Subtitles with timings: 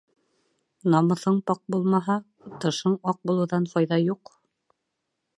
[0.93, 2.15] Намыҫың пак булмаһа,
[2.63, 4.33] тышың аҡ булыуҙан файҙа юҡ.